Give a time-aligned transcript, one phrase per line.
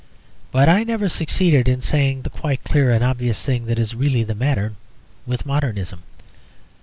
[0.51, 4.23] But I never succeeded in saying the quite clear and obvious thing that is really
[4.23, 4.73] the matter
[5.27, 6.01] with modernism.